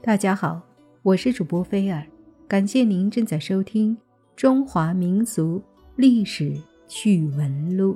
[0.00, 0.62] 大家好，
[1.02, 2.06] 我是主播菲尔，
[2.46, 3.96] 感谢您正在收听
[4.36, 5.60] 《中华民俗
[5.96, 6.56] 历史
[6.86, 7.94] 趣闻录》。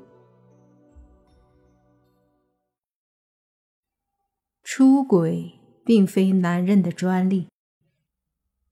[4.64, 5.52] 出轨
[5.84, 7.46] 并非男人的专利，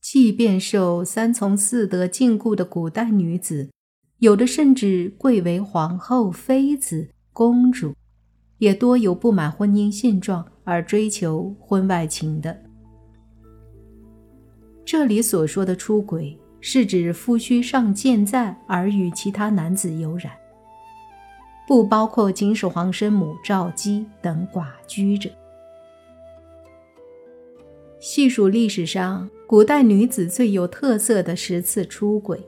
[0.01, 3.71] 即便受三从四德禁锢的古代女子，
[4.19, 7.95] 有的甚至贵为皇后、妃子、公主，
[8.59, 12.65] 也多有不满婚姻现状而追求婚外情的。
[14.91, 20.33] 这里所说的出轨，是指夫婿尚健在而与其他男子有染，
[21.65, 25.31] 不包括秦始皇生母赵姬等寡居者。
[28.01, 32.45] 细数历史上古代女子最有特色的十次出轨，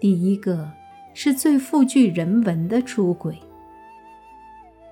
[0.00, 0.66] 第一个
[1.12, 3.36] 是最富具人文的出轨。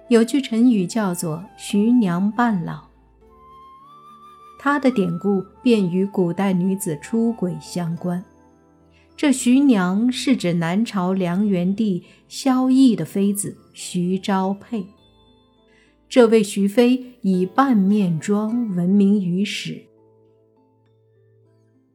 [0.09, 2.84] 有句成语叫做“徐娘半老”。
[4.64, 8.24] 它的典故便与古代女子出轨相关。
[9.15, 14.87] 这徐娘是指南朝梁元帝萧绎的妃子徐昭佩。
[16.09, 19.82] 这位徐妃以半面妆闻名于史。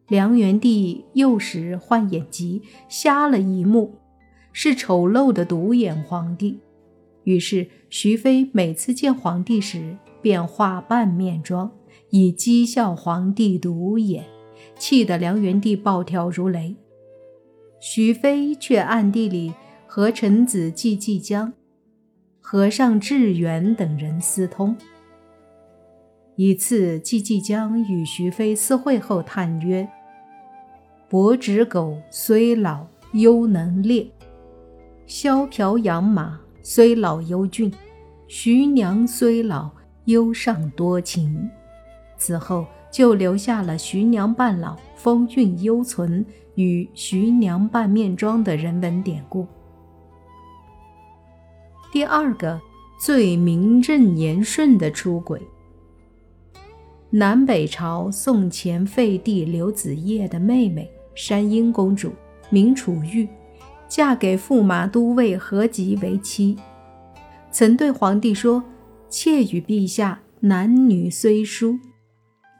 [0.08, 3.96] 梁元帝幼时患眼疾，瞎了一目，
[4.54, 6.60] 是丑陋的独眼皇帝。
[7.24, 11.72] 于是徐妃每次见皇帝时，便化半面妆。
[12.12, 14.26] 以讥笑皇帝独眼，
[14.78, 16.76] 气得梁元帝暴跳如雷。
[17.80, 19.54] 徐妃却暗地里
[19.88, 21.54] 和臣子季季江、
[22.40, 24.76] 和尚智远等人私通。
[26.36, 29.88] 一次，季季江与徐妃私会后叹曰
[31.08, 34.10] ：“伯侄狗虽老犹能猎，
[35.06, 37.72] 萧瓢养马虽老犹俊，
[38.28, 39.70] 徐娘虽老
[40.06, 41.50] 犹尚多情。”
[42.20, 46.24] 此后就留下了“徐娘半老，风韵犹存”
[46.56, 49.48] 与“徐娘半面妆”的人文典故。
[51.92, 52.62] 第二个
[53.00, 55.42] 最名正言顺的出轨，
[57.10, 62.12] 南北朝宋前废帝刘子业的妹妹山阴公主，
[62.52, 63.28] 名楚玉，
[63.88, 66.58] 嫁给驸马都尉何吉为妻，
[67.52, 68.64] 曾对皇帝说
[69.10, 71.80] ：“妾与陛下男女虽殊。”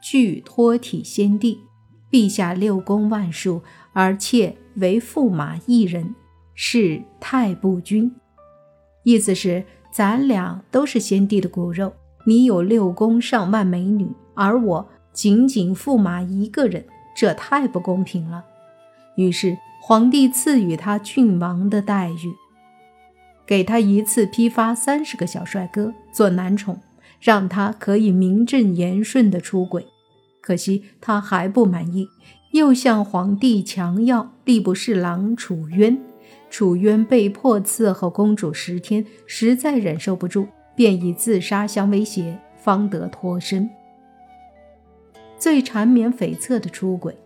[0.00, 1.60] 具托体先帝，
[2.10, 3.62] 陛下六宫万数，
[3.92, 6.14] 而妾为驸马一人，
[6.54, 8.10] 是太不均。
[9.04, 11.92] 意思是咱俩都是先帝的骨肉，
[12.26, 18.44] 你有六宫上万美女，而我仅仅驸马一个人，这太不公平了。
[19.16, 22.34] 于是皇帝赐予他郡王的待遇，
[23.46, 26.78] 给他一次批发三十个小帅哥做男宠。
[27.20, 29.86] 让他可以名正言顺的出轨，
[30.40, 32.08] 可惜他还不满意，
[32.52, 35.98] 又向皇帝强要吏部侍郎楚渊。
[36.48, 43.70] 楚渊被迫伺候公主十天，实在忍受不住，便以自杀相威胁，方得脱身。
[45.38, 47.16] 最缠绵悱恻的出轨，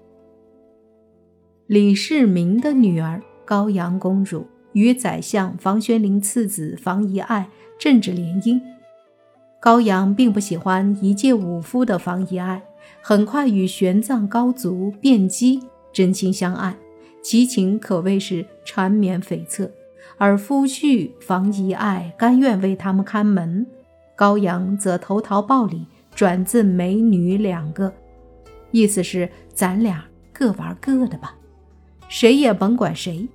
[1.66, 8.60] 李世民的女儿高阳公主与宰相房玄龄次子房遗爱政治联姻。
[9.64, 12.62] 高阳并不喜欢一介武夫的房遗爱，
[13.00, 15.58] 很快与玄奘高足辩机
[15.90, 16.76] 真心相爱，
[17.22, 19.70] 其情可谓是缠绵悱恻。
[20.18, 23.66] 而夫婿房遗爱甘愿为他们看门，
[24.14, 27.90] 高阳则投桃报李，转赠美女两个，
[28.70, 31.34] 意思是咱俩各玩各的吧，
[32.06, 33.26] 谁也甭管谁。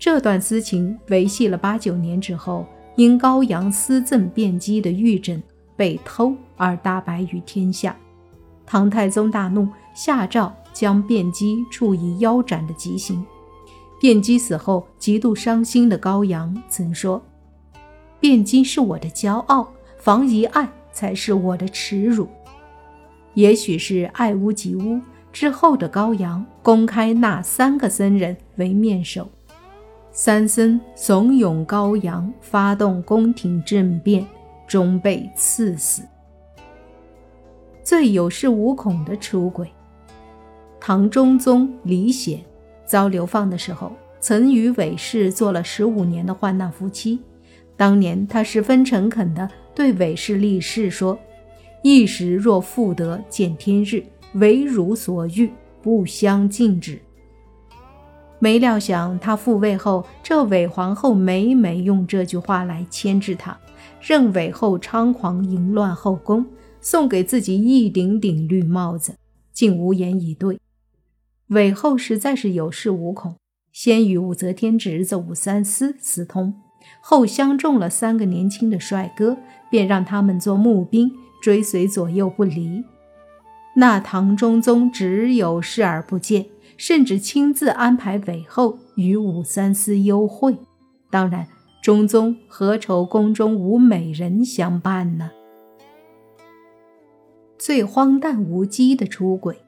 [0.00, 2.66] 这段私情维系了八九年之后。
[2.98, 5.40] 因高阳私赠卞基的玉枕
[5.76, 7.96] 被偷而大白于天下，
[8.66, 13.24] 唐太宗大怒，下诏将卞基处以腰斩的极刑。
[14.00, 17.22] 卞基死后，极度伤心的高阳曾说
[18.18, 22.26] ：“卞基是我的骄傲，房遗爱才是我的耻辱。”
[23.34, 25.00] 也许是爱屋及乌
[25.32, 29.30] 之后的高阳，公开纳三个僧人为面首。
[30.20, 34.26] 三僧怂恿高阳发动宫廷政变，
[34.66, 36.02] 终被赐死。
[37.84, 39.70] 最有恃无恐的出轨，
[40.80, 42.40] 唐中宗李显
[42.84, 47.20] 遭流放的时候，曾与韦氏做了十五年的患难夫妻。
[47.76, 51.16] 当年他十分诚恳地对韦氏立誓说
[51.84, 55.48] ：“一时若复得见天日，唯汝所欲，
[55.80, 57.00] 不相禁止。”
[58.40, 63.58] 没料想，他复位后，这韦皇后每每用这句话来牵制他，
[64.00, 66.46] 任韦后猖狂淫乱后宫，
[66.80, 69.14] 送给自己一顶顶绿帽子，
[69.52, 70.60] 竟无言以对。
[71.48, 73.34] 韦后实在是有恃无恐，
[73.72, 76.54] 先与武则天侄子武三思私通，
[77.00, 79.36] 后相中了三个年轻的帅哥，
[79.70, 81.10] 便让他们做募兵，
[81.42, 82.84] 追随左右不离。
[83.76, 86.46] 那唐中宗只有视而不见，
[86.78, 90.56] 甚至亲自安排韦后与武三思幽会。
[91.10, 91.46] 当然，
[91.82, 95.30] 中宗何愁宫中无美人相伴呢？
[97.58, 99.58] 最荒诞无稽的出轨。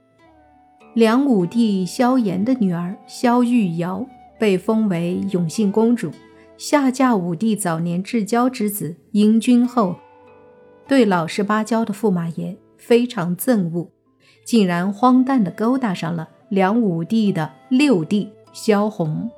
[0.95, 4.07] 梁武帝萧衍的女儿萧玉瑶
[4.39, 6.11] 被封为永信公主，
[6.57, 9.97] 下嫁武帝早年至交之子英君后，
[10.87, 13.91] 对老实巴交的驸马爷非常憎恶，
[14.45, 19.31] 竟然荒诞地勾搭上了梁武帝的六弟萧红。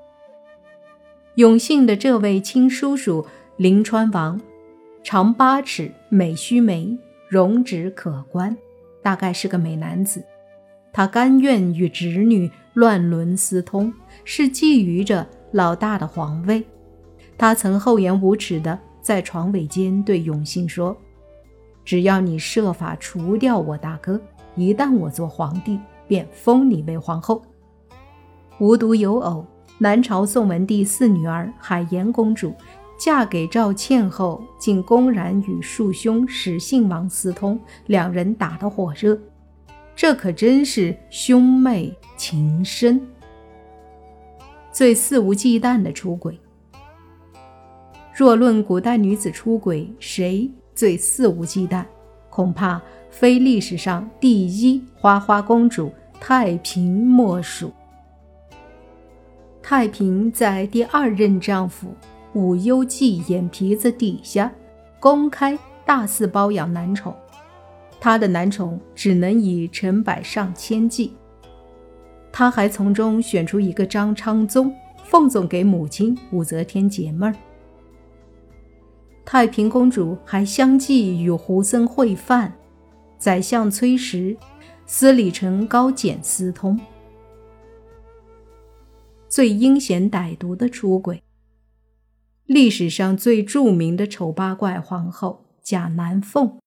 [1.35, 3.27] 永信的这位亲叔叔
[3.59, 4.41] 临川王，
[5.03, 6.97] 长八尺，美须眉，
[7.29, 8.57] 容止可观，
[9.03, 10.25] 大概是个美男子。
[10.91, 13.93] 他甘愿与侄女乱伦私通，
[14.25, 16.65] 是觊觎着老大的皇位。
[17.37, 20.97] 他曾厚颜无耻地在床尾间对永信说
[21.85, 24.19] ：“只要你设法除掉我大哥，
[24.57, 25.79] 一旦我做皇帝，
[26.13, 27.41] 便封你为皇后。”
[28.61, 29.47] 无独有偶，
[29.79, 32.55] 南朝宋文帝四女儿海盐公主
[32.99, 39.19] 嫁给赵倩后，竟公然与庶兄始信王私通，两人打得火热。
[39.97, 43.01] 这可真是兄妹情深，
[44.71, 46.39] 最肆无忌惮的出轨。
[48.15, 51.83] 若论古代女子出轨，谁最肆无忌惮？
[52.29, 52.81] 恐怕
[53.11, 55.91] 非历史上第一花花公主
[56.25, 57.73] 太平莫属。
[59.61, 61.93] 太平在第二任丈夫
[62.35, 64.53] 武攸暨眼皮子底下，
[65.01, 67.13] 公开大肆包养男宠。
[68.01, 71.13] 他的男宠只能以成百上千计，
[72.31, 74.73] 他还从中选出一个张昌宗，
[75.03, 77.35] 奉送给母亲武则天解闷儿。
[79.25, 82.53] 太平公主还相继与胡僧会饭，
[83.19, 84.37] 宰相崔实、
[84.87, 86.79] 司礼丞高简私通。
[89.29, 91.23] 最阴险歹毒的出轨，
[92.45, 96.59] 历史上最著名的丑八怪皇后贾南凤。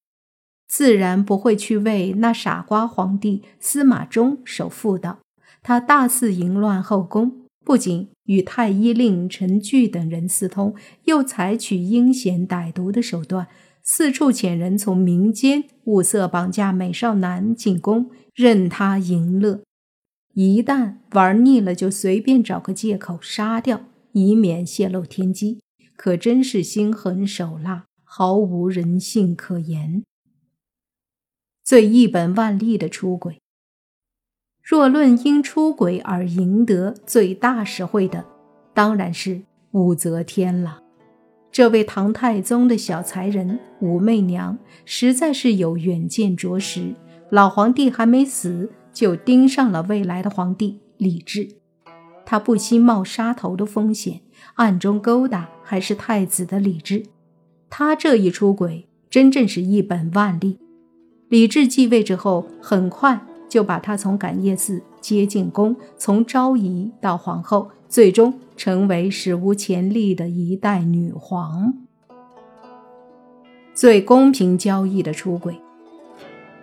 [0.66, 5.20] 自然不会去为那傻瓜皇帝司马衷守妇道。
[5.62, 10.74] 他大肆淫乱后宫，不仅与太医令陈据等人私通，
[11.04, 13.46] 又采取阴险歹毒的手段，
[13.88, 19.62] 四处遣人从民间物色绑架美少男进宫，任他淫乐。
[20.34, 25.60] 一旦玩腻了，就随便找个借口杀掉，以免泄露天机。
[25.94, 30.02] 可真是心狠手辣，毫无人性可言。
[31.62, 33.40] 最一本万利的出轨。
[34.60, 38.26] 若论因出轨而赢得最大实惠的，
[38.74, 40.85] 当然是武则天了。
[41.56, 46.94] 这位唐太宗的小才人武媚娘，实在是有远见卓识。
[47.30, 51.48] 老皇帝还没死，就盯上了未来的皇帝李治。
[52.26, 54.20] 他不惜冒杀头的风险，
[54.56, 57.04] 暗中勾搭还是太子的李治。
[57.70, 60.58] 他这一出轨，真正是一本万利。
[61.30, 71.74] 李治继位之后，很快就把他从感业寺接进宫，从昭仪到皇后，最终成为史无前例的一代女皇。
[73.74, 75.60] 最公平交易的出轨，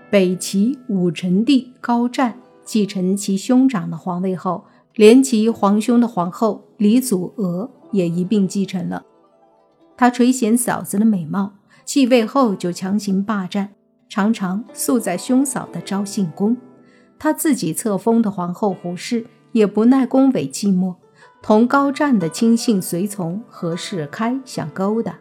[0.09, 9.03] 北齐武成帝高湛继承其兄长的皇位后，连其皇兄的皇后李祖娥也一并继承了。
[9.95, 11.53] 他垂涎嫂子的美貌，
[11.85, 13.69] 继位后就强行霸占。
[14.09, 16.55] 常常宿在兄嫂的昭信宫，
[17.23, 20.95] 他自己册封的皇后胡氏也不耐宫闱寂寞，
[21.41, 25.19] 同高湛的亲信随从何世开想勾搭。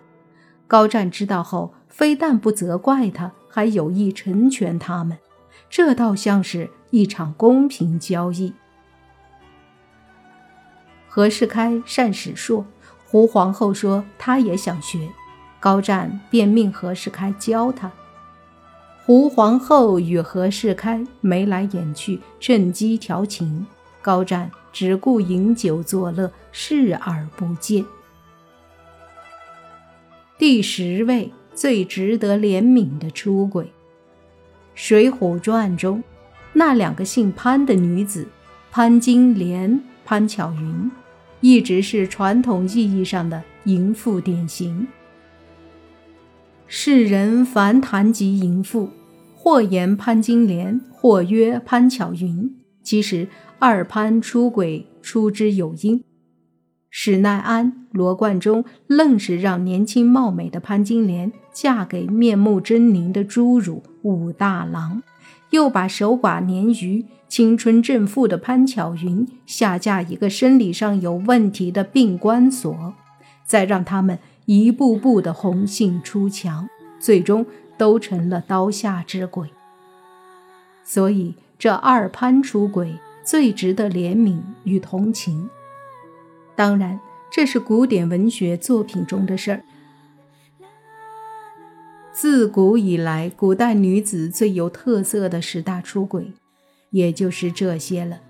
[0.67, 5.17] 高湛知道后，非但不责怪他，还有意成全他们，
[5.71, 8.53] 这倒像是一场公平交易。
[11.07, 12.67] 何世开善史硕，
[13.07, 15.09] 胡皇后说他也想学，
[15.61, 17.93] 高湛便命何世开教他。
[19.05, 23.67] 胡皇后与何世开眉来眼去，趁机调情。
[24.01, 27.85] 高湛只顾饮酒作乐，视而不见。
[30.39, 33.65] 第十位最值得怜悯的出轨，
[34.75, 36.03] 《水浒传》中
[36.53, 38.27] 那两个姓潘的女子
[38.71, 40.91] 潘金莲、潘巧云，
[41.41, 44.87] 一直是传统意义上的淫妇典型。
[46.75, 48.89] 世人凡谈及淫妇，
[49.37, 52.51] 或言潘金莲，或曰潘巧云。
[52.83, 56.03] 其实二潘出轨出之有因。
[56.89, 65.03] 史奈安、罗贯中愣是让年轻貌美的潘金莲嫁给面目狰狞的侏儒武大郎，
[65.51, 72.95] 又把守寡年余、青春正负的潘巧云下嫁一个生理上有问题的病关所，
[73.45, 76.69] 再让他们一步步的红杏出墙，
[76.99, 77.47] 最终
[77.77, 79.51] 都成了刀下之鬼。
[80.85, 85.49] 所以，这二潘出轨最值得怜悯与同情。
[86.57, 86.99] 当然，
[87.31, 89.63] 这是古典文学作品中的事儿。
[92.13, 96.33] 自古以来，古代女子最有特色的十大出轨，
[96.91, 98.21] 也就是这些了。